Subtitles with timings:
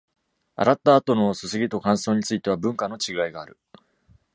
[0.55, 3.59] 洗った後のすすぎと乾燥については、文化の違いがある。